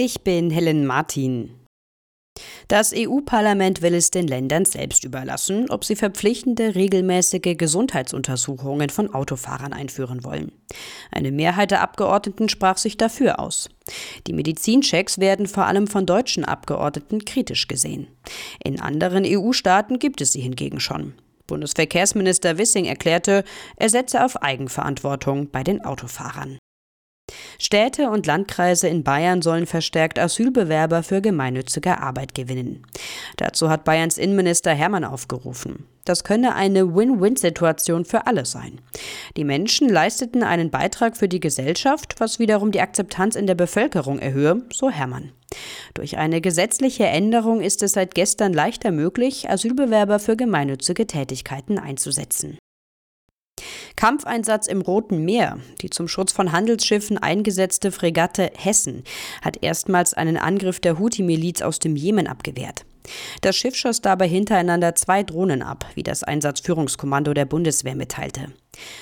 Ich 0.00 0.20
bin 0.20 0.50
Helen 0.50 0.86
Martin. 0.86 1.50
Das 2.68 2.94
EU-Parlament 2.94 3.82
will 3.82 3.94
es 3.94 4.12
den 4.12 4.28
Ländern 4.28 4.64
selbst 4.64 5.02
überlassen, 5.02 5.68
ob 5.70 5.84
sie 5.84 5.96
verpflichtende 5.96 6.76
regelmäßige 6.76 7.56
Gesundheitsuntersuchungen 7.58 8.90
von 8.90 9.12
Autofahrern 9.12 9.72
einführen 9.72 10.22
wollen. 10.22 10.52
Eine 11.10 11.32
Mehrheit 11.32 11.72
der 11.72 11.80
Abgeordneten 11.80 12.48
sprach 12.48 12.76
sich 12.76 12.96
dafür 12.96 13.40
aus. 13.40 13.70
Die 14.28 14.34
Medizinchecks 14.34 15.18
werden 15.18 15.48
vor 15.48 15.66
allem 15.66 15.88
von 15.88 16.06
deutschen 16.06 16.44
Abgeordneten 16.44 17.24
kritisch 17.24 17.66
gesehen. 17.66 18.06
In 18.62 18.80
anderen 18.80 19.24
EU-Staaten 19.26 19.98
gibt 19.98 20.20
es 20.20 20.32
sie 20.32 20.40
hingegen 20.40 20.78
schon. 20.78 21.14
Bundesverkehrsminister 21.48 22.56
Wissing 22.56 22.84
erklärte, 22.84 23.42
er 23.74 23.88
setze 23.88 24.24
auf 24.24 24.40
Eigenverantwortung 24.42 25.50
bei 25.50 25.64
den 25.64 25.84
Autofahrern. 25.84 26.58
Städte 27.60 28.10
und 28.10 28.26
Landkreise 28.26 28.86
in 28.86 29.02
Bayern 29.02 29.42
sollen 29.42 29.66
verstärkt 29.66 30.18
Asylbewerber 30.18 31.02
für 31.02 31.20
gemeinnützige 31.20 32.00
Arbeit 32.00 32.34
gewinnen. 32.34 32.86
Dazu 33.36 33.68
hat 33.68 33.84
Bayerns 33.84 34.16
Innenminister 34.16 34.72
Hermann 34.72 35.04
aufgerufen. 35.04 35.84
Das 36.04 36.22
könne 36.22 36.54
eine 36.54 36.94
Win-Win-Situation 36.94 38.04
für 38.04 38.26
alle 38.26 38.46
sein. 38.46 38.80
Die 39.36 39.44
Menschen 39.44 39.88
leisteten 39.88 40.44
einen 40.44 40.70
Beitrag 40.70 41.16
für 41.16 41.28
die 41.28 41.40
Gesellschaft, 41.40 42.14
was 42.18 42.38
wiederum 42.38 42.70
die 42.70 42.80
Akzeptanz 42.80 43.34
in 43.34 43.46
der 43.46 43.56
Bevölkerung 43.56 44.18
erhöhe, 44.20 44.62
so 44.72 44.88
Hermann. 44.88 45.32
Durch 45.94 46.16
eine 46.16 46.40
gesetzliche 46.40 47.06
Änderung 47.06 47.60
ist 47.60 47.82
es 47.82 47.92
seit 47.92 48.14
gestern 48.14 48.52
leichter 48.52 48.92
möglich, 48.92 49.50
Asylbewerber 49.50 50.20
für 50.20 50.36
gemeinnützige 50.36 51.06
Tätigkeiten 51.06 51.78
einzusetzen. 51.78 52.56
Kampfeinsatz 53.98 54.68
im 54.68 54.80
Roten 54.80 55.24
Meer. 55.24 55.58
Die 55.80 55.90
zum 55.90 56.06
Schutz 56.06 56.30
von 56.30 56.52
Handelsschiffen 56.52 57.18
eingesetzte 57.18 57.90
Fregatte 57.90 58.52
Hessen 58.56 59.02
hat 59.42 59.60
erstmals 59.60 60.14
einen 60.14 60.36
Angriff 60.36 60.78
der 60.78 61.00
Houthi-Miliz 61.00 61.62
aus 61.62 61.80
dem 61.80 61.96
Jemen 61.96 62.28
abgewehrt. 62.28 62.84
Das 63.40 63.56
Schiff 63.56 63.74
schoss 63.74 64.00
dabei 64.00 64.28
hintereinander 64.28 64.94
zwei 64.94 65.24
Drohnen 65.24 65.62
ab, 65.62 65.84
wie 65.96 66.04
das 66.04 66.22
Einsatzführungskommando 66.22 67.34
der 67.34 67.46
Bundeswehr 67.46 67.96
mitteilte. 67.96 68.52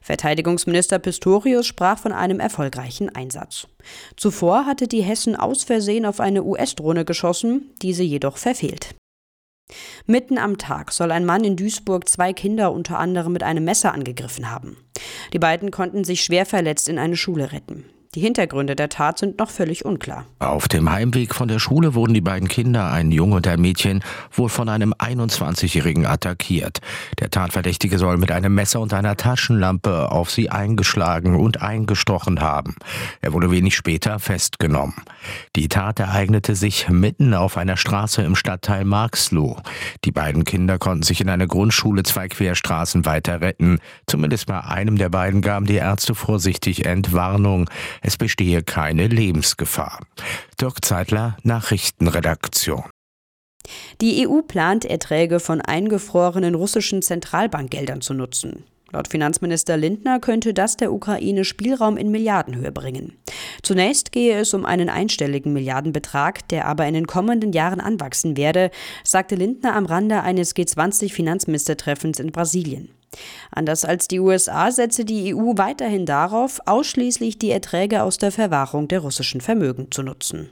Verteidigungsminister 0.00 0.98
Pistorius 0.98 1.66
sprach 1.66 1.98
von 1.98 2.12
einem 2.12 2.40
erfolgreichen 2.40 3.14
Einsatz. 3.14 3.66
Zuvor 4.16 4.64
hatte 4.64 4.88
die 4.88 5.02
Hessen 5.02 5.36
aus 5.36 5.64
Versehen 5.64 6.06
auf 6.06 6.18
eine 6.18 6.44
US-Drohne 6.44 7.04
geschossen, 7.04 7.74
diese 7.82 8.04
jedoch 8.04 8.38
verfehlt. 8.38 8.94
Mitten 10.06 10.38
am 10.38 10.58
Tag 10.58 10.92
soll 10.92 11.12
ein 11.12 11.26
Mann 11.26 11.44
in 11.44 11.56
Duisburg 11.56 12.08
zwei 12.08 12.32
Kinder 12.32 12.72
unter 12.72 12.98
anderem 12.98 13.32
mit 13.32 13.42
einem 13.42 13.64
Messer 13.64 13.92
angegriffen 13.92 14.50
haben. 14.50 14.76
Die 15.32 15.38
beiden 15.38 15.70
konnten 15.70 16.04
sich 16.04 16.22
schwer 16.22 16.46
verletzt 16.46 16.88
in 16.88 16.98
eine 16.98 17.16
Schule 17.16 17.52
retten. 17.52 17.84
Die 18.14 18.20
Hintergründe 18.20 18.74
der 18.74 18.88
Tat 18.88 19.18
sind 19.18 19.38
noch 19.38 19.50
völlig 19.50 19.84
unklar. 19.84 20.24
Auf 20.38 20.66
dem 20.66 20.90
Heimweg 20.90 21.34
von 21.34 21.46
der 21.46 21.58
Schule 21.58 21.94
wurden 21.94 22.14
die 22.14 22.22
beiden 22.22 22.48
Kinder, 22.48 22.90
ein 22.90 23.10
Junge 23.10 23.36
und 23.36 23.46
ein 23.46 23.60
Mädchen, 23.60 24.02
wohl 24.32 24.48
von 24.48 24.70
einem 24.70 24.94
21-Jährigen 24.94 26.06
attackiert. 26.06 26.78
Der 27.20 27.28
Tatverdächtige 27.28 27.98
soll 27.98 28.16
mit 28.16 28.32
einem 28.32 28.54
Messer 28.54 28.80
und 28.80 28.94
einer 28.94 29.18
Taschenlampe 29.18 30.10
auf 30.10 30.30
sie 30.30 30.48
eingeschlagen 30.48 31.36
und 31.36 31.60
eingestochen 31.60 32.40
haben. 32.40 32.76
Er 33.20 33.34
wurde 33.34 33.50
wenig 33.50 33.76
später 33.76 34.18
festgenommen. 34.18 34.94
Die 35.54 35.68
Tat 35.68 36.00
ereignete 36.00 36.54
sich 36.54 36.88
mitten 36.88 37.34
auf 37.34 37.58
einer 37.58 37.76
Straße 37.76 38.22
im 38.22 38.36
Stadtteil 38.36 38.86
Marxloh. 38.86 39.58
Die 40.06 40.12
beiden 40.12 40.44
Kinder 40.44 40.78
konnten 40.78 41.02
sich 41.02 41.20
in 41.20 41.28
einer 41.28 41.46
Grundschule 41.46 42.04
zwei 42.04 42.28
Querstraßen 42.28 43.04
weiter 43.04 43.42
retten. 43.42 43.80
Zumindest 44.06 44.46
bei 44.46 44.60
einem 44.64 44.96
der 44.96 45.10
beiden 45.10 45.42
gaben 45.42 45.66
die 45.66 45.74
Ärzte 45.74 46.14
vorsichtig 46.14 46.86
Entwarnung. 46.86 47.68
Es 48.02 48.16
bestehe 48.16 48.62
keine 48.62 49.06
Lebensgefahr. 49.06 50.00
Dirk 50.60 50.84
Zeitler, 50.84 51.36
Nachrichtenredaktion. 51.42 52.84
Die 54.00 54.26
EU 54.26 54.42
plant, 54.42 54.84
Erträge 54.84 55.40
von 55.40 55.60
eingefrorenen 55.60 56.54
russischen 56.54 57.02
Zentralbankgeldern 57.02 58.00
zu 58.00 58.14
nutzen. 58.14 58.64
Laut 58.90 59.08
Finanzminister 59.08 59.76
Lindner 59.76 60.18
könnte 60.18 60.54
das 60.54 60.76
der 60.78 60.92
Ukraine 60.92 61.44
Spielraum 61.44 61.98
in 61.98 62.10
Milliardenhöhe 62.10 62.72
bringen. 62.72 63.18
Zunächst 63.62 64.12
gehe 64.12 64.38
es 64.38 64.54
um 64.54 64.64
einen 64.64 64.88
einstelligen 64.88 65.52
Milliardenbetrag, 65.52 66.48
der 66.48 66.66
aber 66.66 66.86
in 66.86 66.94
den 66.94 67.06
kommenden 67.06 67.52
Jahren 67.52 67.80
anwachsen 67.80 68.36
werde, 68.36 68.70
sagte 69.04 69.34
Lindner 69.34 69.74
am 69.74 69.86
Rande 69.86 70.22
eines 70.22 70.54
G20-Finanzministertreffens 70.54 72.20
in 72.20 72.32
Brasilien. 72.32 72.90
Anders 73.50 73.84
als 73.84 74.06
die 74.06 74.20
USA 74.20 74.70
setze 74.70 75.04
die 75.04 75.34
EU 75.34 75.54
weiterhin 75.56 76.06
darauf, 76.06 76.60
ausschließlich 76.66 77.38
die 77.38 77.50
Erträge 77.50 78.02
aus 78.02 78.18
der 78.18 78.32
Verwahrung 78.32 78.86
der 78.88 79.00
russischen 79.00 79.40
Vermögen 79.40 79.90
zu 79.90 80.02
nutzen. 80.02 80.46